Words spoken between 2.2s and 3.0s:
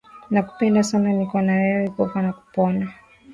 na kupona